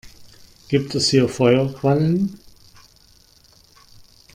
Gibt 0.67 0.95
es 0.95 1.11
hier 1.11 1.29
Feuerquallen? 1.29 2.39